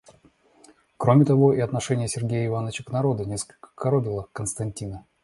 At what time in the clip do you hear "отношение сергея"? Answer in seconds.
1.59-2.47